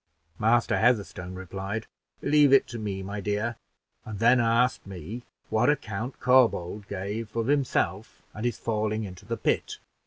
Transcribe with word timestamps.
Master 0.39 0.79
Heatherstone 0.79 1.35
replied, 1.35 1.85
'Leave 2.23 2.51
it 2.53 2.65
to 2.69 2.79
me, 2.79 3.03
my 3.03 3.19
dear;' 3.21 3.55
and 4.03 4.17
then 4.17 4.39
asked 4.39 4.87
me 4.87 5.21
what 5.51 5.69
account 5.69 6.19
Corbould 6.19 6.87
gave 6.87 7.35
of 7.35 7.45
himself, 7.45 8.23
and 8.33 8.43
his 8.43 8.57
falling 8.57 9.03
into 9.03 9.25
the 9.25 9.37
pit. 9.37 9.77